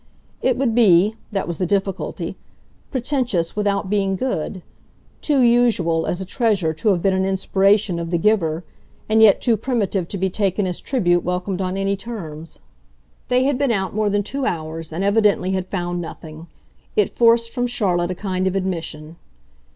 [0.41, 2.35] It would be that was the difficulty
[2.89, 4.63] pretentious without being "good";
[5.21, 8.63] too usual, as a treasure, to have been an inspiration of the giver,
[9.07, 12.61] and yet too primitive to be taken as tribute welcome on any terms.
[13.27, 16.47] They had been out more than two hours and, evidently, had found nothing.
[16.95, 19.17] It forced from Charlotte a kind of admission.